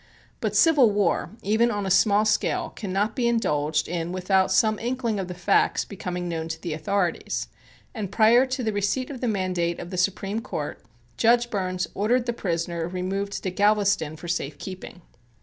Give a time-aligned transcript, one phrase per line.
[0.39, 5.19] But civil war, even on a small scale, cannot be indulged in without some inkling
[5.19, 7.49] of the facts becoming known to the authorities,
[7.93, 10.81] and prior to the receipt of the mandate of the Supreme Court,
[11.17, 15.03] Judge Burns ordered the prisoner removed to Galveston for safe keeping.